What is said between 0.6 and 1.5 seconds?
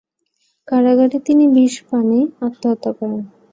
কারাগারে তিনি